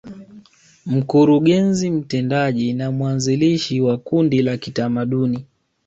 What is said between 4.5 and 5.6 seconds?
kitamaduni